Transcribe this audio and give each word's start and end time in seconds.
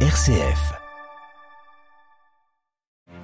RCF. 0.00 0.85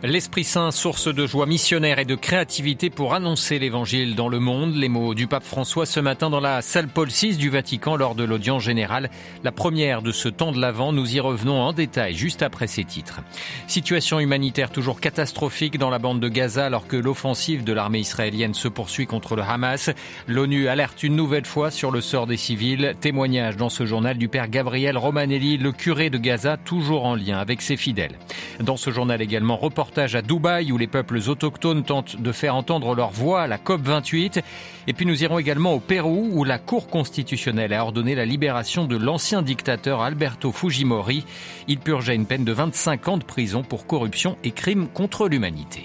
L'Esprit 0.05 0.43
Saint, 0.43 0.73
source 0.73 1.15
de 1.15 1.29
joie 1.29 1.47
missionnaire 1.47 2.01
et 2.01 2.05
de 2.05 2.17
créativité 2.17 2.91
pour 2.91 3.15
annoncer 3.15 3.61
l'Évangile 3.61 4.17
dans 4.17 4.29
le 4.29 4.41
monde. 4.41 4.75
Les 4.75 4.89
mots 4.89 5.15
du 5.15 5.29
pape 5.29 5.45
François 5.45 5.87
ce 5.87 6.01
matin 6.01 6.29
dans 6.29 6.41
la 6.41 6.61
salle 6.61 6.89
Paul 6.89 7.07
VI 7.07 7.37
du 7.37 7.51
Vatican 7.51 7.95
lors 7.95 8.17
de 8.17 8.25
l'audience 8.25 8.65
générale. 8.65 9.11
La 9.45 9.53
première 9.53 10.03
de 10.03 10.11
ce 10.11 10.29
temps 10.29 10.51
de 10.51 10.61
l'Avent. 10.61 10.93
Nous 10.93 11.15
y 11.15 11.21
revenons 11.21 11.61
en 11.63 11.73
détail 11.73 12.17
juste 12.17 12.43
après 12.43 12.67
ces 12.67 12.83
titres. 12.83 13.21
Situation 13.69 14.19
humanitaire 14.19 14.73
toujours 14.73 15.01
catastrophique 15.01 15.79
dans 15.79 15.89
la 15.89 16.01
bande 16.01 16.19
de 16.19 16.29
Gaza 16.29 16.67
alors 16.67 16.89
que 16.89 16.97
l'offensive 16.97 17.63
de 17.63 17.73
l'armée 17.73 18.01
israélienne 18.01 18.55
se 18.55 18.67
poursuit 18.67 19.07
contre 19.07 19.37
le 19.37 19.43
Hamas. 19.43 19.91
L'ONU 20.27 20.67
alerte 20.67 21.05
une 21.05 21.15
nouvelle 21.15 21.47
fois 21.47 21.71
sur 21.71 21.93
le 21.93 22.01
sort 22.01 22.27
des 22.27 22.37
civils. 22.37 22.97
Témoignage 23.01 23.57
dans 23.57 23.69
ce 23.69 23.87
journal 23.87 24.19
du 24.19 24.27
père 24.27 24.49
Gabriel 24.49 24.99
Romanelli, 24.99 25.59
le 25.59 25.71
curé 25.71 26.11
de 26.11 26.19
Gaza, 26.19 26.57
toujours 26.57 27.05
en 27.05 27.15
lien 27.15 27.39
avec 27.39 27.63
ses 27.63 27.77
fidèles. 27.77 28.19
Dans 28.59 28.77
ce 28.77 28.91
journal 28.91 29.23
également, 29.23 29.57
reportage 29.57 29.92
à 29.99 30.23
Dubaï 30.23 30.73
où 30.73 30.79
les 30.79 30.87
peuples 30.87 31.19
autochtones 31.29 31.85
tentent 31.85 32.21
de 32.21 32.33
faire 32.33 32.55
entendre 32.55 32.95
leur 32.95 33.11
voix 33.11 33.43
à 33.43 33.47
la 33.47 33.59
COP28. 33.59 34.43
Et 34.87 34.93
puis 34.93 35.07
nous 35.07 35.23
irons 35.23 35.39
également 35.39 35.75
au 35.75 35.81
Pérou 35.81 36.31
où 36.33 36.45
la 36.45 36.59
Cour 36.59 36.89
constitutionnelle 36.89 37.73
a 37.73 37.83
ordonné 37.83 38.15
la 38.15 38.25
libération 38.25 38.87
de 38.87 38.97
l'ancien 38.97 39.43
dictateur 39.43 40.01
Alberto 40.01 40.53
Fujimori. 40.53 41.25
Il 41.69 41.79
purgeait 41.79 42.15
une 42.15 42.27
peine 42.27 42.45
de 42.45 42.53
25 42.53 43.09
ans 43.09 43.17
de 43.17 43.25
prison 43.25 43.63
pour 43.63 43.87
corruption 43.87 44.37
et 44.45 44.51
crimes 44.51 44.89
contre 44.89 45.29
l'humanité. 45.29 45.85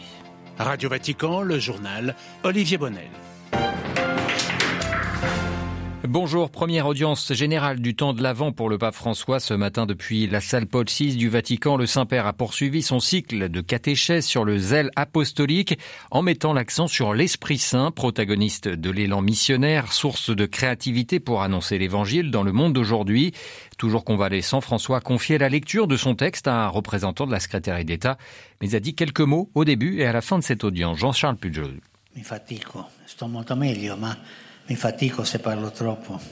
Radio 0.58 0.90
Vatican, 0.90 1.42
le 1.42 1.60
journal 1.60 2.16
Olivier 2.44 2.78
Bonnel. 2.78 3.10
Bonjour, 6.10 6.50
première 6.50 6.88
audience 6.88 7.34
générale 7.34 7.82
du 7.82 7.94
temps 7.94 8.14
de 8.14 8.24
l'Avent 8.24 8.54
pour 8.54 8.70
le 8.70 8.78
pape 8.78 8.96
François 8.96 9.42
ce 9.42 9.54
matin 9.54 9.86
depuis 9.86 10.26
la 10.26 10.40
salle 10.40 10.66
Paul 10.66 10.86
VI 10.86 11.18
du 11.18 11.28
Vatican. 11.28 11.76
Le 11.76 11.86
Saint-Père 11.86 12.26
a 12.26 12.32
poursuivi 12.32 12.82
son 12.82 13.02
cycle 13.02 13.50
de 13.50 13.60
catéchèse 13.60 14.26
sur 14.26 14.46
le 14.46 14.58
zèle 14.58 14.90
apostolique 14.96 15.78
en 16.10 16.22
mettant 16.22 16.54
l'accent 16.54 16.88
sur 16.88 17.14
l'Esprit 17.14 17.58
Saint, 17.58 17.92
protagoniste 17.92 18.70
de 18.70 18.90
l'élan 18.90 19.22
missionnaire, 19.22 19.92
source 19.92 20.34
de 20.34 20.46
créativité 20.46 21.20
pour 21.20 21.42
annoncer 21.42 21.78
l'Évangile 21.78 22.32
dans 22.32 22.44
le 22.44 22.54
monde 22.54 22.72
d'aujourd'hui. 22.72 23.34
Toujours 23.78 24.06
convalescent, 24.06 24.62
François 24.62 25.00
a 25.00 25.02
confié 25.02 25.38
la 25.38 25.50
lecture 25.50 25.88
de 25.88 25.98
son 25.98 26.16
texte 26.16 26.48
à 26.48 26.64
un 26.64 26.68
représentant 26.70 27.28
de 27.28 27.34
la 27.34 27.42
secrétaire 27.42 27.84
d'État, 27.84 28.18
mais 28.62 28.76
a 28.76 28.80
dit 28.80 28.96
quelques 28.96 29.20
mots 29.20 29.50
au 29.56 29.66
début 29.66 30.00
et 30.00 30.06
à 30.06 30.14
la 30.14 30.22
fin 30.22 30.40
de 30.40 30.44
cette 30.44 30.64
audience. 30.64 31.00
Jean-Charles 31.00 31.36
Pujol. 31.36 31.82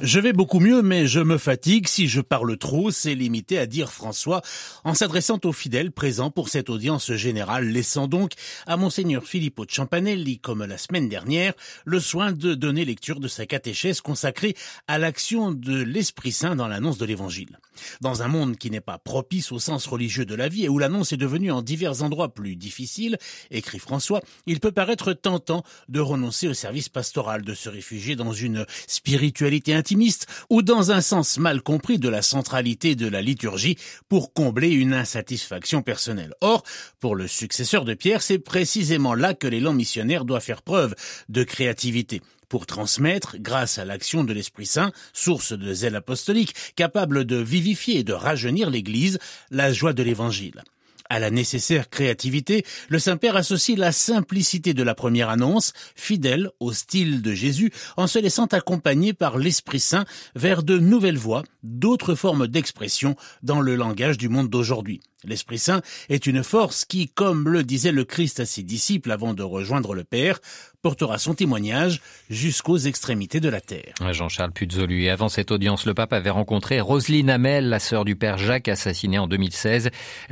Je 0.02 0.20
vais 0.20 0.34
beaucoup 0.34 0.60
mieux, 0.60 0.82
mais 0.82 1.08
je 1.08 1.20
me 1.20 1.38
fatigue 1.38 1.88
si 1.88 2.08
je 2.08 2.22
parle 2.22 2.58
trop, 2.58 2.92
c'est 2.92 3.16
limité 3.16 3.58
à 3.58 3.66
dire 3.66 3.92
François, 3.92 4.42
en 4.84 4.94
s'adressant 4.94 5.40
aux 5.46 5.54
fidèles 5.54 5.92
présents 5.92 6.32
pour 6.32 6.50
cette 6.50 6.70
audience 6.70 7.14
générale, 7.14 7.68
laissant 7.68 8.08
donc 8.08 8.34
à 8.68 8.78
Monseigneur 8.78 9.24
Filippo 9.24 9.66
Champanelli, 9.68 10.40
comme 10.40 10.66
la 10.66 10.78
semaine 10.78 11.08
dernière, 11.08 11.54
le 11.86 12.00
soin 12.00 12.32
de 12.32 12.56
donner 12.56 12.84
lecture 12.84 13.20
de 13.20 13.28
sa 13.28 13.46
catéchèse 13.46 14.02
consacrée 14.02 14.56
à 14.88 14.98
l'action 14.98 15.52
de 15.52 15.82
l'Esprit 15.82 16.32
Saint 16.32 16.56
dans 16.56 16.68
l'annonce 16.68 16.98
de 16.98 17.06
l'Évangile. 17.06 17.60
Dans 18.02 18.22
un 18.22 18.28
monde 18.28 18.58
qui 18.58 18.70
n'est 18.70 18.82
pas 18.82 18.98
propice 18.98 19.52
au 19.52 19.60
sens 19.60 19.88
religieux 19.88 20.26
de 20.26 20.36
la 20.36 20.50
vie 20.50 20.66
et 20.66 20.70
où 20.70 20.80
l'annonce 20.80 21.14
est 21.14 21.18
devenue 21.18 21.52
en 21.52 21.62
divers 21.62 22.04
endroits 22.04 22.34
plus 22.34 22.56
difficile, 22.56 23.18
écrit 23.52 23.80
François, 23.80 24.22
il 24.46 24.60
peut 24.60 24.72
paraître 24.72 25.14
tentant 25.14 25.64
de 25.90 26.00
renoncer 26.00 26.48
au 26.48 26.54
service 26.54 26.90
pastoral, 26.90 27.44
de 27.44 27.54
se 27.54 27.70
réfugier 27.70 28.16
dans 28.16 28.25
dans 28.26 28.34
une 28.34 28.66
spiritualité 28.88 29.74
intimiste 29.74 30.28
ou 30.50 30.62
dans 30.62 30.92
un 30.92 31.02
sens 31.02 31.38
mal 31.38 31.62
compris 31.62 32.00
de 32.00 32.10
la 32.10 32.22
centralité 32.22 32.96
de 32.96 33.08
la 33.08 33.22
liturgie 33.22 33.78
pour 34.10 34.34
combler 34.34 34.70
une 34.70 34.94
insatisfaction 34.94 35.82
personnelle. 35.82 36.34
Or, 36.42 36.64
pour 37.00 37.16
le 37.16 37.28
successeur 37.28 37.86
de 37.86 37.94
Pierre, 37.94 38.22
c'est 38.24 38.40
précisément 38.40 39.14
là 39.14 39.34
que 39.34 39.48
l'élan 39.48 39.74
missionnaire 39.74 40.26
doit 40.26 40.40
faire 40.40 40.64
preuve 40.64 40.96
de 41.30 41.44
créativité 41.44 42.22
pour 42.50 42.66
transmettre, 42.66 43.38
grâce 43.40 43.80
à 43.80 43.86
l'action 43.86 44.24
de 44.24 44.34
l'Esprit 44.34 44.66
Saint, 44.68 44.92
source 45.14 45.54
de 45.54 45.74
zèle 45.74 45.96
apostolique, 45.96 46.54
capable 46.76 47.26
de 47.26 47.38
vivifier 47.38 48.00
et 48.00 48.04
de 48.04 48.14
rajeunir 48.14 48.70
l'Église, 48.70 49.20
la 49.52 49.74
joie 49.74 49.94
de 49.94 50.04
l'Évangile. 50.04 50.64
À 51.10 51.20
la 51.20 51.30
nécessaire 51.30 51.90
créativité, 51.90 52.66
le 52.90 52.98
Saint-Père 52.98 53.36
associe 53.36 53.78
la 53.78 53.92
simplicité 53.92 54.74
de 54.74 54.82
la 54.82 54.96
première 54.96 55.30
annonce, 55.30 55.74
fidèle 55.96 56.50
au 56.60 56.74
style 56.74 57.22
de 57.22 57.34
Jésus, 57.34 57.72
en 57.96 58.08
se 58.08 58.18
laissant 58.18 58.46
accompagner 58.48 59.14
par 59.14 59.38
l'Esprit 59.38 59.80
Saint 59.80 60.06
vers 60.36 60.64
de 60.64 60.80
nouvelles 60.80 61.18
voies, 61.18 61.44
d'autres 61.64 62.16
formes 62.16 62.48
d'expression 62.48 63.16
dans 63.44 63.62
le 63.62 63.76
langage 63.76 64.18
du 64.18 64.30
monde 64.30 64.50
d'aujourd'hui. 64.50 65.02
L'Esprit 65.24 65.58
Saint 65.58 65.82
est 66.10 66.28
une 66.28 66.44
force 66.44 66.86
qui, 66.86 67.08
comme 67.08 67.50
le 67.50 67.64
disait 67.64 67.92
le 67.92 68.04
Christ 68.04 68.40
à 68.40 68.46
ses 68.46 68.64
disciples 68.64 69.12
avant 69.12 69.34
de 69.34 69.44
rejoindre 69.44 69.96
le 69.96 70.04
Père, 70.04 70.40
portera 70.86 71.18
son 71.18 71.34
témoignage 71.34 72.00
jusqu'aux 72.30 72.78
extrémités 72.78 73.40
de 73.40 73.50
la 73.50 73.60
terre. 73.60 73.96
Jean-Charles 74.12 74.52
Puzolu. 74.52 75.02
Et 75.02 75.10
avant 75.10 75.30
cette 75.30 75.50
audience, 75.50 75.88
le 75.88 75.96
pape 75.96 76.14
avait 76.14 76.30
rencontré 76.30 76.80
Roselyne 76.80 77.32
Hamel, 77.32 77.70
la 77.70 77.80
sœur 77.80 78.06
du 78.06 78.16
père 78.16 78.38
Jacques, 78.38 78.68
assassinée 78.68 79.18
en 79.18 79.26
2016. 79.26 79.90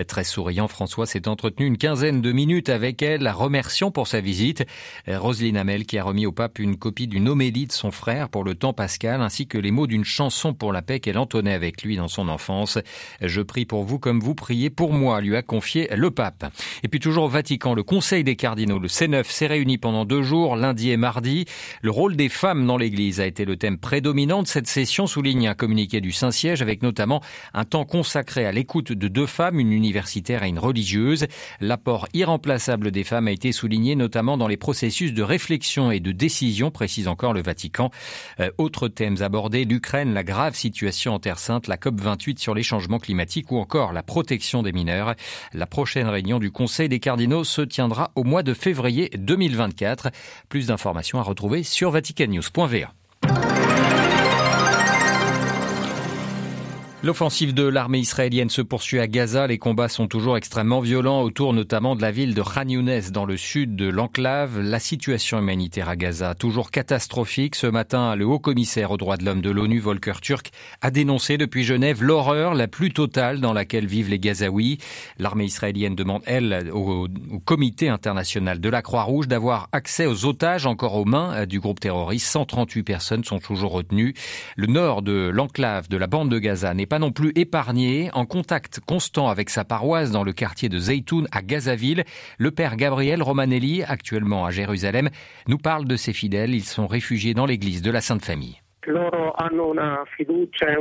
Très 0.07 0.23
souriant, 0.23 0.67
François 0.67 1.07
s'est 1.07 1.27
entretenu 1.27 1.65
une 1.65 1.79
quinzaine 1.79 2.21
de 2.21 2.31
minutes 2.31 2.69
avec 2.69 3.01
elle, 3.01 3.21
la 3.21 3.33
remerciant 3.33 3.89
pour 3.89 4.07
sa 4.07 4.21
visite. 4.21 4.63
Roselyne 5.07 5.57
Hamel 5.57 5.87
qui 5.87 5.97
a 5.97 6.03
remis 6.03 6.27
au 6.27 6.31
pape 6.31 6.59
une 6.59 6.77
copie 6.77 7.07
d'une 7.07 7.29
homélie 7.29 7.65
de 7.65 7.71
son 7.71 7.89
frère 7.89 8.29
pour 8.29 8.43
le 8.43 8.53
temps 8.53 8.73
pascal, 8.73 9.21
ainsi 9.21 9.47
que 9.47 9.57
les 9.57 9.71
mots 9.71 9.87
d'une 9.87 10.05
chanson 10.05 10.53
pour 10.53 10.71
la 10.71 10.83
paix 10.83 10.99
qu'elle 10.99 11.17
entonnait 11.17 11.53
avec 11.53 11.81
lui 11.81 11.95
dans 11.95 12.07
son 12.07 12.27
enfance. 12.27 12.77
Je 13.21 13.41
prie 13.41 13.65
pour 13.65 13.85
vous 13.85 13.97
comme 13.97 14.19
vous 14.19 14.35
priez 14.35 14.69
pour 14.69 14.82
moi, 14.91 15.21
lui 15.21 15.35
a 15.35 15.41
confié 15.41 15.87
le 15.95 16.11
pape. 16.11 16.45
Et 16.83 16.87
puis 16.87 16.99
toujours 16.99 17.25
au 17.25 17.29
Vatican, 17.29 17.73
le 17.73 17.83
Conseil 17.83 18.23
des 18.23 18.35
cardinaux, 18.35 18.79
le 18.79 18.87
C9, 18.87 19.23
s'est 19.25 19.47
réuni 19.47 19.77
pendant 19.77 20.05
deux 20.05 20.23
jours 20.23 20.55
lundi 20.55 20.91
et 20.91 20.97
mardi. 20.97 21.45
Le 21.81 21.91
rôle 21.91 22.15
des 22.15 22.29
femmes 22.29 22.65
dans 22.65 22.77
l'Église 22.77 23.19
a 23.19 23.25
été 23.25 23.45
le 23.45 23.55
thème 23.55 23.77
prédominant 23.77 24.43
de 24.43 24.47
cette 24.47 24.67
session, 24.67 25.07
souligne 25.07 25.47
un 25.47 25.53
communiqué 25.53 26.01
du 26.01 26.11
Saint-Siège 26.11 26.61
avec 26.61 26.81
notamment 26.81 27.21
un 27.53 27.65
temps 27.65 27.85
consacré 27.85 28.45
à 28.45 28.51
l'écoute 28.51 28.91
de 28.91 29.07
deux 29.07 29.27
femmes, 29.27 29.59
une 29.59 29.71
universitaire 29.71 30.43
et 30.43 30.49
une 30.49 30.59
religieuse. 30.59 31.27
L'apport 31.61 32.07
irremplaçable 32.13 32.91
des 32.91 33.03
femmes 33.03 33.27
a 33.27 33.31
été 33.31 33.51
souligné 33.51 33.95
notamment 33.95 34.37
dans 34.37 34.47
les 34.47 34.57
processus 34.57 35.13
de 35.13 35.23
réflexion 35.23 35.91
et 35.91 35.99
de 35.99 36.11
décision, 36.11 36.71
précise 36.71 37.07
encore 37.07 37.33
le 37.33 37.41
Vatican. 37.41 37.91
Euh, 38.39 38.49
autres 38.57 38.87
thèmes 38.87 39.17
abordés, 39.21 39.65
l'Ukraine, 39.65 40.13
la 40.13 40.23
grave 40.23 40.55
situation 40.55 41.13
en 41.13 41.19
Terre 41.19 41.39
Sainte, 41.39 41.67
la 41.67 41.77
COP28 41.77 42.39
sur 42.39 42.55
les 42.55 42.63
changements 42.63 42.99
climatiques 42.99 43.51
ou 43.51 43.57
encore 43.57 43.93
la 43.93 44.03
protection 44.03 44.62
des 44.63 44.71
mineurs. 44.71 45.15
La 45.53 45.67
prochaine 45.67 46.07
réunion 46.07 46.39
du 46.39 46.51
Conseil 46.51 46.89
des 46.89 46.99
cardinaux 46.99 47.43
se 47.43 47.61
tiendra 47.61 48.11
au 48.15 48.23
mois 48.23 48.43
de 48.43 48.53
février 48.53 49.11
2024. 49.15 50.09
Plus 50.49 50.67
d'informations 50.67 51.19
à 51.19 51.23
retrouver 51.23 51.63
sur 51.63 51.91
vaticannews.va. 51.91 52.93
L'offensive 57.05 57.53
de 57.53 57.65
l'armée 57.65 57.99
israélienne 57.99 58.49
se 58.49 58.61
poursuit 58.61 59.01
à 59.01 59.07
Gaza. 59.07 59.45
Les 59.45 59.57
combats 59.57 59.89
sont 59.89 60.07
toujours 60.07 60.37
extrêmement 60.37 60.79
violents 60.79 61.21
autour 61.21 61.51
notamment 61.51 61.97
de 61.97 62.01
la 62.01 62.11
ville 62.11 62.33
de 62.33 62.41
Khan 62.41 62.65
Younes 62.65 63.11
dans 63.11 63.25
le 63.25 63.35
sud 63.35 63.75
de 63.75 63.89
l'enclave. 63.89 64.61
La 64.61 64.79
situation 64.79 65.37
humanitaire 65.37 65.89
à 65.89 65.97
Gaza 65.97 66.33
toujours 66.33 66.71
catastrophique. 66.71 67.57
Ce 67.57 67.67
matin, 67.67 68.15
le 68.15 68.25
haut 68.25 68.39
commissaire 68.39 68.91
aux 68.91 68.95
droits 68.95 69.17
de 69.17 69.25
l'homme 69.25 69.41
de 69.41 69.49
l'ONU, 69.49 69.79
Volker 69.79 70.21
Turk, 70.21 70.51
a 70.81 70.91
dénoncé 70.91 71.37
depuis 71.37 71.65
Genève 71.65 72.01
l'horreur 72.01 72.53
la 72.53 72.69
plus 72.69 72.93
totale 72.93 73.41
dans 73.41 73.51
laquelle 73.51 73.85
vivent 73.85 74.09
les 74.09 74.19
Gazaouis. 74.19 74.77
L'armée 75.19 75.43
israélienne 75.43 75.95
demande, 75.95 76.21
elle, 76.25 76.69
au, 76.71 77.09
au 77.31 77.39
comité 77.39 77.89
international 77.89 78.61
de 78.61 78.69
la 78.69 78.81
Croix-Rouge 78.81 79.27
d'avoir 79.27 79.67
accès 79.73 80.05
aux 80.05 80.23
otages 80.23 80.65
encore 80.65 80.95
aux 80.95 81.03
mains 81.03 81.45
du 81.47 81.59
groupe 81.59 81.81
terroriste. 81.81 82.27
138 82.27 82.83
personnes 82.83 83.23
sont 83.25 83.39
toujours 83.39 83.73
retenues. 83.73 84.13
Le 84.55 84.67
nord 84.67 85.01
de 85.01 85.29
l'enclave 85.33 85.89
de 85.89 85.97
la 85.97 86.07
bande 86.07 86.29
de 86.29 86.39
Gaza 86.39 86.73
n'est 86.73 86.92
non 86.99 87.11
plus 87.11 87.31
épargné. 87.35 88.09
En 88.13 88.25
contact 88.25 88.79
constant 88.79 89.29
avec 89.29 89.49
sa 89.49 89.63
paroisse 89.63 90.11
dans 90.11 90.23
le 90.23 90.33
quartier 90.33 90.69
de 90.69 90.77
Zeytoun 90.77 91.27
à 91.31 91.41
Gazaville, 91.41 92.03
le 92.37 92.51
père 92.51 92.75
Gabriel 92.75 93.21
Romanelli, 93.21 93.83
actuellement 93.83 94.45
à 94.45 94.51
Jérusalem, 94.51 95.09
nous 95.47 95.57
parle 95.57 95.85
de 95.85 95.95
ses 95.95 96.13
fidèles. 96.13 96.53
Ils 96.53 96.63
sont 96.63 96.87
réfugiés 96.87 97.33
dans 97.33 97.45
l'église 97.45 97.81
de 97.81 97.91
la 97.91 98.01
Sainte 98.01 98.23
Famille. 98.25 98.59
Fiducia 100.17 100.67
e. 100.67 100.77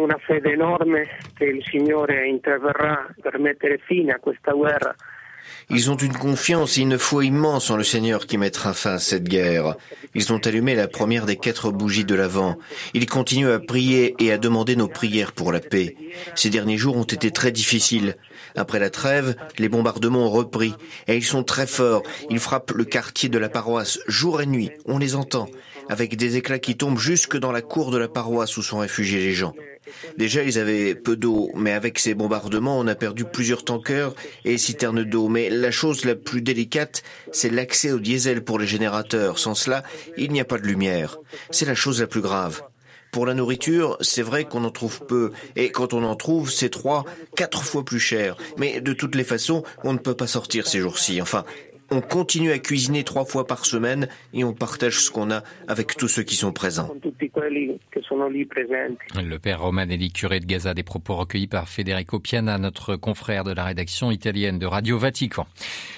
Ils 5.70 5.90
ont 5.90 5.96
une 5.96 6.12
confiance 6.12 6.78
et 6.78 6.82
une 6.82 6.98
foi 6.98 7.24
immense 7.24 7.70
en 7.70 7.76
le 7.76 7.84
Seigneur 7.84 8.26
qui 8.26 8.38
mettra 8.38 8.74
fin 8.74 8.94
à 8.94 8.98
cette 8.98 9.24
guerre. 9.24 9.76
Ils 10.14 10.32
ont 10.32 10.38
allumé 10.38 10.74
la 10.74 10.88
première 10.88 11.26
des 11.26 11.36
quatre 11.36 11.70
bougies 11.70 12.04
de 12.04 12.14
l'Avent. 12.14 12.56
Ils 12.94 13.06
continuent 13.06 13.52
à 13.52 13.58
prier 13.58 14.14
et 14.18 14.32
à 14.32 14.38
demander 14.38 14.76
nos 14.76 14.88
prières 14.88 15.32
pour 15.32 15.52
la 15.52 15.60
paix. 15.60 15.96
Ces 16.34 16.50
derniers 16.50 16.76
jours 16.76 16.96
ont 16.96 17.04
été 17.04 17.30
très 17.30 17.52
difficiles. 17.52 18.16
Après 18.54 18.78
la 18.78 18.90
trêve, 18.90 19.34
les 19.58 19.68
bombardements 19.68 20.26
ont 20.26 20.30
repris 20.30 20.74
et 21.08 21.16
ils 21.16 21.24
sont 21.24 21.44
très 21.44 21.66
forts. 21.66 22.02
Ils 22.28 22.40
frappent 22.40 22.72
le 22.72 22.84
quartier 22.84 23.28
de 23.28 23.38
la 23.38 23.48
paroisse 23.48 23.98
jour 24.06 24.42
et 24.42 24.46
nuit. 24.46 24.70
On 24.84 24.98
les 24.98 25.14
entend 25.14 25.48
avec 25.88 26.16
des 26.16 26.36
éclats 26.36 26.58
qui 26.58 26.76
tombent 26.76 26.98
jusque 26.98 27.36
dans 27.36 27.52
la 27.52 27.62
cour 27.62 27.90
de 27.90 27.98
la 27.98 28.08
paroisse 28.08 28.56
où 28.56 28.62
sont 28.62 28.78
réfugiés 28.78 29.20
les 29.20 29.32
gens. 29.32 29.54
Déjà, 30.16 30.42
ils 30.42 30.58
avaient 30.58 30.94
peu 30.94 31.16
d'eau, 31.16 31.50
mais 31.54 31.72
avec 31.72 31.98
ces 31.98 32.14
bombardements, 32.14 32.78
on 32.78 32.86
a 32.86 32.94
perdu 32.94 33.24
plusieurs 33.24 33.64
tankers 33.64 34.14
et 34.44 34.58
citernes 34.58 35.04
d'eau. 35.04 35.28
Mais 35.28 35.50
la 35.50 35.70
chose 35.70 36.04
la 36.04 36.14
plus 36.14 36.42
délicate, 36.42 37.02
c'est 37.32 37.50
l'accès 37.50 37.92
au 37.92 37.98
diesel 37.98 38.44
pour 38.44 38.58
les 38.58 38.66
générateurs. 38.66 39.38
Sans 39.38 39.54
cela, 39.54 39.82
il 40.16 40.32
n'y 40.32 40.40
a 40.40 40.44
pas 40.44 40.58
de 40.58 40.66
lumière. 40.66 41.18
C'est 41.50 41.66
la 41.66 41.74
chose 41.74 42.00
la 42.00 42.06
plus 42.06 42.20
grave. 42.20 42.62
Pour 43.12 43.26
la 43.26 43.34
nourriture, 43.34 43.98
c'est 44.00 44.22
vrai 44.22 44.44
qu'on 44.44 44.64
en 44.64 44.70
trouve 44.70 45.04
peu. 45.04 45.32
Et 45.54 45.70
quand 45.70 45.92
on 45.92 46.02
en 46.02 46.16
trouve, 46.16 46.50
c'est 46.50 46.70
trois, 46.70 47.04
quatre 47.36 47.62
fois 47.62 47.84
plus 47.84 48.00
cher. 48.00 48.38
Mais 48.56 48.80
de 48.80 48.94
toutes 48.94 49.16
les 49.16 49.24
façons, 49.24 49.62
on 49.84 49.92
ne 49.92 49.98
peut 49.98 50.14
pas 50.14 50.26
sortir 50.26 50.66
ces 50.66 50.80
jours-ci. 50.80 51.20
Enfin, 51.20 51.44
on 51.92 52.00
continue 52.00 52.50
à 52.50 52.58
cuisiner 52.58 53.04
trois 53.04 53.24
fois 53.24 53.46
par 53.46 53.66
semaine 53.66 54.08
et 54.32 54.44
on 54.44 54.54
partage 54.54 55.00
ce 55.00 55.10
qu'on 55.10 55.30
a 55.30 55.42
avec 55.68 55.96
tous 55.96 56.08
ceux 56.08 56.22
qui 56.22 56.36
sont 56.36 56.52
présents. 56.52 56.90
Le 59.14 59.36
père 59.36 59.60
Romanelli, 59.60 60.10
curé 60.10 60.40
de 60.40 60.46
Gaza, 60.46 60.72
des 60.74 60.82
propos 60.82 61.16
recueillis 61.16 61.46
par 61.46 61.68
Federico 61.68 62.18
Piana, 62.18 62.56
notre 62.58 62.96
confrère 62.96 63.44
de 63.44 63.52
la 63.52 63.64
rédaction 63.64 64.10
italienne 64.10 64.58
de 64.58 64.66
Radio 64.66 64.98
Vatican. 64.98 65.46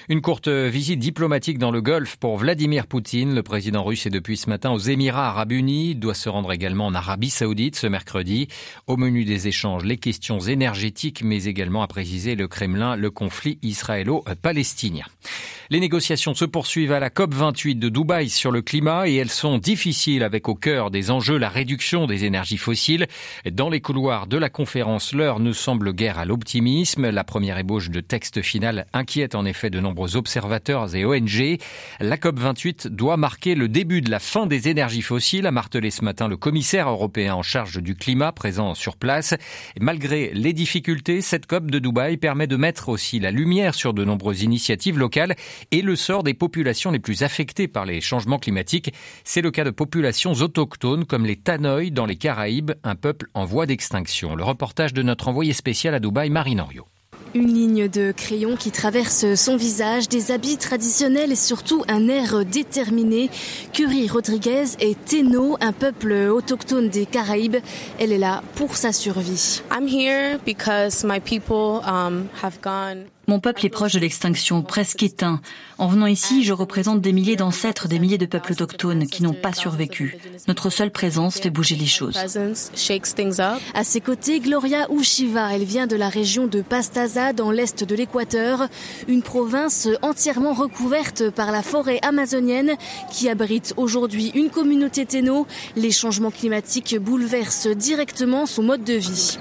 Une 0.09 0.21
courte 0.21 0.49
visite 0.49 0.99
diplomatique 0.99 1.57
dans 1.59 1.71
le 1.71 1.81
Golfe 1.81 2.17
pour 2.17 2.37
Vladimir 2.37 2.87
Poutine. 2.87 3.33
Le 3.33 3.43
président 3.43 3.83
russe 3.83 4.05
est 4.05 4.09
depuis 4.09 4.37
ce 4.37 4.49
matin 4.49 4.71
aux 4.71 4.77
Émirats 4.77 5.29
arabes 5.29 5.53
unis, 5.53 5.95
doit 5.95 6.13
se 6.13 6.27
rendre 6.27 6.51
également 6.51 6.87
en 6.87 6.93
Arabie 6.93 7.29
saoudite 7.29 7.77
ce 7.77 7.87
mercredi. 7.87 8.49
Au 8.87 8.97
menu 8.97 9.23
des 9.23 9.47
échanges, 9.47 9.85
les 9.85 9.97
questions 9.97 10.39
énergétiques, 10.39 11.23
mais 11.23 11.45
également 11.45 11.83
à 11.83 11.87
préciser 11.87 12.35
le 12.35 12.49
Kremlin, 12.49 12.97
le 12.97 13.09
conflit 13.11 13.59
israélo-palestinien. 13.61 15.05
Les 15.71 15.79
négociations 15.79 16.35
se 16.35 16.45
poursuivent 16.45 16.91
à 16.91 16.99
la 16.99 17.09
COP28 17.09 17.79
de 17.79 17.89
Dubaï 17.89 18.29
sur 18.29 18.51
le 18.51 18.61
climat 18.61 19.07
et 19.07 19.15
elles 19.15 19.31
sont 19.31 19.57
difficiles 19.57 20.21
avec 20.21 20.47
au 20.47 20.53
cœur 20.53 20.91
des 20.91 21.09
enjeux 21.09 21.37
la 21.37 21.49
réduction 21.49 22.05
des 22.05 22.23
énergies 22.23 22.57
fossiles. 22.57 23.07
Dans 23.51 23.71
les 23.71 23.81
couloirs 23.81 24.27
de 24.27 24.37
la 24.37 24.49
conférence, 24.49 25.11
l'heure 25.11 25.39
ne 25.39 25.53
semble 25.53 25.91
guère 25.91 26.19
à 26.19 26.25
l'optimisme. 26.25 27.09
La 27.09 27.23
première 27.23 27.57
ébauche 27.57 27.89
de 27.89 27.99
texte 27.99 28.43
final 28.43 28.85
inquiète 28.93 29.33
en 29.33 29.43
effet 29.43 29.71
de 29.71 29.79
nombreux 29.79 30.15
observateurs 30.15 30.95
et 30.95 31.03
ONG. 31.03 31.57
La 31.99 32.17
COP28 32.17 32.89
doit 32.89 33.17
marquer 33.17 33.55
le 33.55 33.67
début 33.67 34.01
de 34.01 34.11
la 34.11 34.19
fin 34.19 34.45
des 34.45 34.67
énergies 34.69 35.01
fossiles, 35.01 35.47
a 35.47 35.51
martelé 35.51 35.89
ce 35.89 36.03
matin 36.03 36.27
le 36.27 36.37
commissaire 36.37 36.89
européen 36.89 37.33
en 37.33 37.41
charge 37.41 37.81
du 37.81 37.95
climat 37.95 38.31
présent 38.31 38.75
sur 38.75 38.97
place. 38.97 39.33
malgré 39.79 40.31
les 40.35 40.53
difficultés, 40.53 41.21
cette 41.21 41.47
COP 41.47 41.71
de 41.71 41.79
Dubaï 41.79 42.17
permet 42.17 42.45
de 42.45 42.55
mettre 42.55 42.89
aussi 42.89 43.19
la 43.19 43.31
lumière 43.31 43.73
sur 43.73 43.95
de 43.95 44.05
nombreuses 44.05 44.43
initiatives 44.43 44.99
locales 44.99 45.35
et 45.71 45.81
le 45.81 45.95
sort 45.95 46.23
des 46.23 46.33
populations 46.33 46.91
les 46.91 46.99
plus 46.99 47.23
affectées 47.23 47.67
par 47.67 47.85
les 47.85 48.01
changements 48.01 48.39
climatiques. 48.39 48.93
C'est 49.23 49.41
le 49.41 49.51
cas 49.51 49.63
de 49.63 49.69
populations 49.69 50.33
autochtones 50.33 51.05
comme 51.05 51.25
les 51.25 51.35
Tanoï 51.35 51.91
dans 51.91 52.05
les 52.05 52.15
Caraïbes, 52.15 52.71
un 52.83 52.95
peuple 52.95 53.27
en 53.33 53.45
voie 53.45 53.65
d'extinction. 53.65 54.35
Le 54.35 54.43
reportage 54.43 54.93
de 54.93 55.01
notre 55.01 55.27
envoyé 55.27 55.53
spécial 55.53 55.93
à 55.93 55.99
Dubaï, 55.99 56.29
Marine 56.29 56.63
Une 57.33 57.53
ligne 57.53 57.87
de 57.87 58.11
crayon 58.11 58.55
qui 58.55 58.71
traverse 58.71 59.35
son 59.35 59.57
visage, 59.57 60.09
des 60.09 60.31
habits 60.31 60.57
traditionnels 60.57 61.31
et 61.31 61.35
surtout 61.35 61.83
un 61.87 62.07
air 62.07 62.45
déterminé. 62.45 63.29
Curie 63.73 64.07
Rodriguez 64.07 64.65
est 64.79 65.03
Téno, 65.05 65.57
un 65.61 65.73
peuple 65.73 66.13
autochtone 66.31 66.89
des 66.89 67.05
Caraïbes. 67.05 67.57
Elle 67.99 68.11
est 68.11 68.17
là 68.17 68.43
pour 68.55 68.75
sa 68.75 68.91
survie. 68.91 69.61
I'm 69.71 69.87
here 69.87 70.39
because 70.45 71.03
my 71.03 71.19
people 71.19 71.81
um, 71.85 72.27
have 72.41 72.61
gone 72.61 73.05
mon 73.27 73.39
peuple 73.39 73.65
est 73.65 73.69
proche 73.69 73.93
de 73.93 73.99
l'extinction, 73.99 74.61
presque 74.61 75.01
éteint. 75.03 75.41
En 75.77 75.87
venant 75.87 76.05
ici, 76.05 76.43
je 76.43 76.53
représente 76.53 77.01
des 77.01 77.11
milliers 77.11 77.35
d'ancêtres, 77.35 77.87
des 77.87 77.99
milliers 77.99 78.17
de 78.17 78.25
peuples 78.25 78.53
autochtones 78.53 79.07
qui 79.07 79.23
n'ont 79.23 79.33
pas 79.33 79.53
survécu. 79.53 80.17
Notre 80.47 80.69
seule 80.69 80.91
présence 80.91 81.37
fait 81.37 81.49
bouger 81.49 81.75
les 81.75 81.85
choses. 81.85 82.17
À 83.73 83.83
ses 83.83 84.01
côtés, 84.01 84.39
Gloria 84.39 84.87
Ushiva. 84.91 85.53
Elle 85.53 85.63
vient 85.63 85.87
de 85.87 85.95
la 85.95 86.09
région 86.09 86.47
de 86.47 86.61
Pastaza, 86.61 87.33
dans 87.33 87.51
l'est 87.51 87.83
de 87.83 87.95
l'Équateur, 87.95 88.67
une 89.07 89.21
province 89.21 89.87
entièrement 90.01 90.53
recouverte 90.53 91.29
par 91.31 91.51
la 91.51 91.61
forêt 91.61 91.99
amazonienne 92.03 92.75
qui 93.11 93.29
abrite 93.29 93.73
aujourd'hui 93.77 94.31
une 94.35 94.49
communauté 94.49 95.05
téno. 95.05 95.47
Les 95.75 95.91
changements 95.91 96.31
climatiques 96.31 96.97
bouleversent 96.99 97.67
directement 97.67 98.45
son 98.45 98.63
mode 98.63 98.83
de 98.83 98.93
vie. 98.93 99.37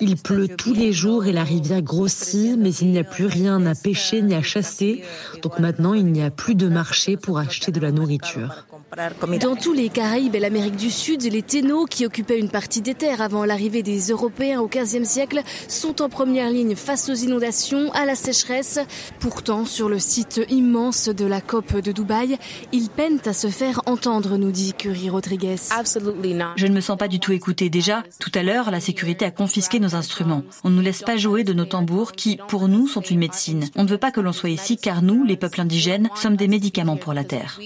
Il 0.00 0.16
pleut 0.16 0.48
tous 0.48 0.74
les 0.74 0.92
jours 0.92 1.26
et 1.26 1.32
la 1.32 1.44
rivière 1.44 1.82
grossit, 1.82 2.56
mais 2.58 2.72
il 2.74 2.90
n'y 2.90 2.98
a 2.98 3.01
plus 3.04 3.26
rien 3.26 3.64
à 3.66 3.74
pêcher 3.74 4.22
ni 4.22 4.34
à 4.34 4.42
chasser. 4.42 5.02
Donc 5.42 5.58
maintenant, 5.58 5.94
il 5.94 6.06
n'y 6.06 6.22
a 6.22 6.30
plus 6.30 6.54
de 6.54 6.68
marché 6.68 7.16
pour 7.16 7.38
acheter 7.38 7.72
de 7.72 7.80
la 7.80 7.92
nourriture. 7.92 8.64
Dans 9.40 9.56
tous 9.56 9.72
les 9.72 9.88
Caraïbes 9.88 10.34
et 10.34 10.38
l'Amérique 10.38 10.76
du 10.76 10.90
Sud, 10.90 11.22
les 11.22 11.40
Ténos, 11.40 11.86
qui 11.88 12.04
occupaient 12.04 12.38
une 12.38 12.50
partie 12.50 12.82
des 12.82 12.92
terres 12.92 13.22
avant 13.22 13.46
l'arrivée 13.46 13.82
des 13.82 14.10
Européens 14.10 14.60
au 14.60 14.68
XVe 14.68 15.04
siècle, 15.04 15.40
sont 15.66 16.02
en 16.02 16.10
première 16.10 16.50
ligne 16.50 16.76
face 16.76 17.08
aux 17.08 17.14
inondations, 17.14 17.90
à 17.92 18.04
la 18.04 18.14
sécheresse. 18.14 18.80
Pourtant, 19.18 19.64
sur 19.64 19.88
le 19.88 19.98
site 19.98 20.42
immense 20.50 21.08
de 21.08 21.24
la 21.24 21.40
COP 21.40 21.80
de 21.80 21.90
Dubaï, 21.90 22.36
ils 22.72 22.90
peinent 22.90 23.22
à 23.24 23.32
se 23.32 23.46
faire 23.46 23.80
entendre, 23.86 24.36
nous 24.36 24.50
dit 24.50 24.74
Curie 24.74 25.08
Rodriguez. 25.08 25.56
Je 26.56 26.66
ne 26.66 26.74
me 26.74 26.80
sens 26.82 26.98
pas 26.98 27.08
du 27.08 27.18
tout 27.18 27.32
écoutée. 27.32 27.70
Déjà, 27.70 28.02
tout 28.18 28.32
à 28.34 28.42
l'heure, 28.42 28.70
la 28.70 28.80
sécurité 28.80 29.24
a 29.24 29.30
confisqué 29.30 29.80
nos 29.80 29.94
instruments. 29.94 30.42
On 30.64 30.70
ne 30.70 30.76
nous 30.76 30.82
laisse 30.82 31.00
pas 31.00 31.16
jouer 31.16 31.44
de 31.44 31.54
nos 31.54 31.64
tambours 31.64 32.12
qui, 32.12 32.38
pour 32.48 32.68
nous, 32.68 32.86
sont 32.88 33.00
une 33.00 33.20
médecine. 33.20 33.64
On 33.74 33.84
ne 33.84 33.88
veut 33.88 33.96
pas 33.96 34.10
que 34.10 34.20
l'on 34.20 34.32
soit 34.32 34.50
ici 34.50 34.76
car 34.76 35.00
nous, 35.00 35.24
les 35.24 35.38
peuples 35.38 35.62
indigènes, 35.62 36.10
sommes 36.14 36.36
des 36.36 36.48
médicaments 36.48 36.98
pour 36.98 37.14
la 37.14 37.24
terre. 37.24 37.58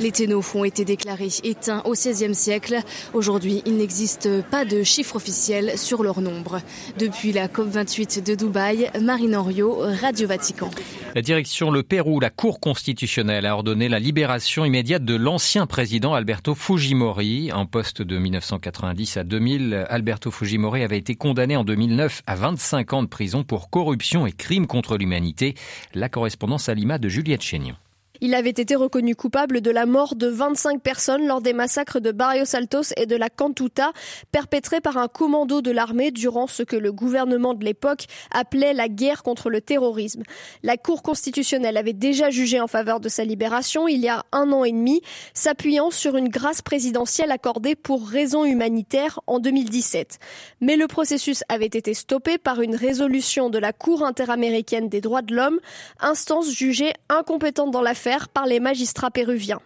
Les 0.00 0.12
Ténaux 0.12 0.44
ont 0.54 0.64
été 0.64 0.84
déclarés 0.84 1.28
éteints 1.42 1.82
au 1.84 1.92
XVIe 1.92 2.34
siècle. 2.34 2.78
Aujourd'hui, 3.12 3.62
il 3.66 3.76
n'existe 3.76 4.42
pas 4.42 4.64
de 4.64 4.82
chiffre 4.82 5.16
officiel 5.16 5.76
sur 5.76 6.02
leur 6.02 6.20
nombre. 6.20 6.60
Depuis 6.98 7.32
la 7.32 7.48
COP28 7.48 8.24
de 8.24 8.34
Dubaï, 8.34 8.90
Marine 9.00 9.34
Henriot, 9.34 9.78
Radio 10.00 10.28
Vatican. 10.28 10.70
La 11.14 11.22
direction 11.22 11.70
le 11.70 11.82
Pérou, 11.82 12.20
la 12.20 12.30
Cour 12.30 12.60
constitutionnelle 12.60 13.46
a 13.46 13.54
ordonné 13.54 13.88
la 13.88 13.98
libération 13.98 14.64
immédiate 14.64 15.04
de 15.04 15.16
l'ancien 15.16 15.66
président 15.66 16.14
Alberto 16.14 16.54
Fujimori. 16.54 17.52
En 17.52 17.66
poste 17.66 18.02
de 18.02 18.18
1990 18.18 19.16
à 19.16 19.24
2000, 19.24 19.86
Alberto 19.88 20.30
Fujimori 20.30 20.82
avait 20.82 20.98
été 20.98 21.16
condamné 21.16 21.56
en 21.56 21.64
2009 21.64 22.22
à 22.26 22.36
25 22.36 22.92
ans 22.92 23.02
de 23.02 23.08
prison 23.08 23.42
pour 23.42 23.70
corruption 23.70 24.26
et 24.26 24.32
crimes 24.32 24.66
contre 24.66 24.96
l'humanité. 24.96 25.54
La 25.92 26.08
correspondance 26.08 26.68
à 26.68 26.74
Lima 26.74 26.98
de 26.98 27.08
Juliette 27.08 27.42
Chénion. 27.42 27.74
Il 28.20 28.34
avait 28.34 28.50
été 28.50 28.76
reconnu 28.76 29.16
coupable 29.16 29.60
de 29.60 29.72
la 29.72 29.86
mort 29.86 30.14
de 30.14 30.28
25 30.28 30.80
personnes 30.80 31.26
lors 31.26 31.40
des 31.40 31.52
massacres 31.52 31.98
de 31.98 32.12
Barrios 32.12 32.54
Altos 32.54 32.92
et 32.96 33.06
de 33.06 33.16
la 33.16 33.28
Cantuta, 33.28 33.92
perpétrés 34.30 34.80
par 34.80 34.98
un 34.98 35.08
commando 35.08 35.60
de 35.62 35.72
l'armée 35.72 36.12
durant 36.12 36.46
ce 36.46 36.62
que 36.62 36.76
le 36.76 36.92
gouvernement 36.92 37.54
de 37.54 37.64
l'époque 37.64 38.04
appelait 38.30 38.72
la 38.72 38.88
guerre 38.88 39.24
contre 39.24 39.50
le 39.50 39.60
terrorisme. 39.60 40.22
La 40.62 40.76
Cour 40.76 41.02
constitutionnelle 41.02 41.76
avait 41.76 41.92
déjà 41.92 42.30
jugé 42.30 42.60
en 42.60 42.68
faveur 42.68 43.00
de 43.00 43.08
sa 43.08 43.24
libération 43.24 43.88
il 43.88 44.00
y 44.00 44.08
a 44.08 44.24
un 44.30 44.52
an 44.52 44.62
et 44.62 44.72
demi, 44.72 45.02
s'appuyant 45.34 45.90
sur 45.90 46.16
une 46.16 46.28
grâce 46.28 46.62
présidentielle 46.62 47.32
accordée 47.32 47.74
pour 47.74 48.06
raisons 48.06 48.44
humanitaires 48.44 49.18
en 49.26 49.40
2017. 49.40 50.20
Mais 50.60 50.76
le 50.76 50.86
processus 50.86 51.42
avait 51.48 51.66
été 51.66 51.94
stoppé 51.94 52.38
par 52.38 52.60
une 52.60 52.76
résolution 52.76 53.50
de 53.50 53.58
la 53.58 53.72
Cour 53.72 54.04
interaméricaine 54.04 54.88
des 54.88 55.00
droits 55.00 55.22
de 55.22 55.34
l'homme, 55.34 55.58
instance 55.98 56.52
jugée 56.52 56.92
incompétente 57.08 57.72
dans 57.72 57.82
l'affaire 57.82 58.03
par 58.32 58.46
les 58.46 58.60
magistrats 58.60 59.10
péruviens. 59.10 59.60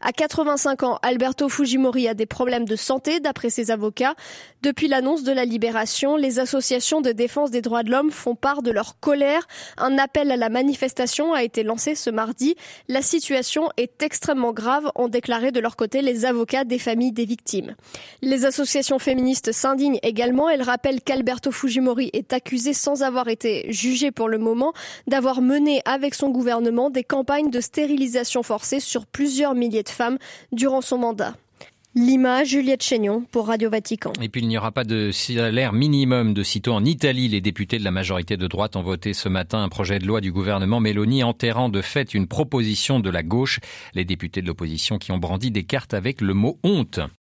À 0.00 0.12
85 0.12 0.82
ans, 0.82 0.98
Alberto 1.02 1.48
Fujimori 1.48 2.08
a 2.08 2.14
des 2.14 2.26
problèmes 2.26 2.64
de 2.64 2.76
santé, 2.76 3.20
d'après 3.20 3.50
ses 3.50 3.70
avocats. 3.70 4.14
Depuis 4.62 4.88
l'annonce 4.88 5.22
de 5.22 5.32
la 5.32 5.44
libération, 5.44 6.16
les 6.16 6.38
associations 6.38 7.00
de 7.00 7.12
défense 7.12 7.50
des 7.50 7.62
droits 7.62 7.82
de 7.82 7.90
l'homme 7.90 8.10
font 8.10 8.34
part 8.34 8.62
de 8.62 8.70
leur 8.70 8.98
colère. 9.00 9.46
Un 9.76 9.98
appel 9.98 10.30
à 10.30 10.36
la 10.36 10.48
manifestation 10.48 11.32
a 11.34 11.42
été 11.42 11.62
lancé 11.62 11.94
ce 11.94 12.10
mardi. 12.10 12.56
La 12.88 13.02
situation 13.02 13.70
est 13.76 14.02
extrêmement 14.02 14.52
grave, 14.52 14.90
ont 14.94 15.08
déclaré 15.08 15.52
de 15.52 15.60
leur 15.60 15.76
côté 15.76 16.02
les 16.02 16.24
avocats 16.24 16.64
des 16.64 16.78
familles 16.78 17.12
des 17.12 17.24
victimes. 17.24 17.74
Les 18.22 18.44
associations 18.44 18.98
féministes 18.98 19.52
s'indignent 19.52 19.98
également. 20.02 20.48
Elles 20.48 20.62
rappellent 20.62 21.00
qu'Alberto 21.00 21.50
Fujimori 21.50 22.10
est 22.12 22.32
accusé 22.32 22.72
sans 22.72 23.02
avoir 23.02 23.28
été 23.28 23.66
jugé 23.72 24.10
pour 24.10 24.28
le 24.28 24.38
moment 24.38 24.72
d'avoir 25.06 25.40
mené 25.40 25.82
avec 25.84 26.14
son 26.14 26.30
gouvernement 26.30 26.90
des 26.90 27.04
campagnes 27.04 27.50
de 27.50 27.60
stérilisation 27.60 28.42
forcée 28.42 28.80
sur 28.80 29.06
plusieurs 29.06 29.54
milliers 29.62 29.84
de 29.84 29.88
femmes 29.88 30.18
durant 30.50 30.80
son 30.80 30.98
mandat. 30.98 31.34
Lima, 31.94 32.42
Juliette 32.42 32.82
Chénion 32.82 33.26
pour 33.30 33.48
Radio 33.48 33.68
Vatican. 33.68 34.14
Et 34.22 34.30
puis 34.30 34.40
il 34.40 34.48
n'y 34.48 34.56
aura 34.56 34.72
pas 34.72 34.82
de 34.82 35.10
salaire 35.12 35.74
minimum 35.74 36.32
de 36.32 36.42
sitôt 36.42 36.72
en 36.72 36.86
Italie. 36.86 37.28
Les 37.28 37.42
députés 37.42 37.78
de 37.78 37.84
la 37.84 37.90
majorité 37.90 38.38
de 38.38 38.46
droite 38.46 38.76
ont 38.76 38.82
voté 38.82 39.12
ce 39.12 39.28
matin 39.28 39.62
un 39.62 39.68
projet 39.68 39.98
de 39.98 40.06
loi 40.06 40.22
du 40.22 40.32
gouvernement 40.32 40.80
Meloni 40.80 41.22
enterrant 41.22 41.68
de 41.68 41.82
fait 41.82 42.14
une 42.14 42.26
proposition 42.26 42.98
de 42.98 43.10
la 43.10 43.22
gauche. 43.22 43.60
Les 43.92 44.06
députés 44.06 44.40
de 44.40 44.46
l'opposition 44.46 44.96
qui 44.96 45.12
ont 45.12 45.18
brandi 45.18 45.50
des 45.50 45.64
cartes 45.64 45.92
avec 45.92 46.22
le 46.22 46.32
mot 46.32 46.58
honte. 46.64 47.00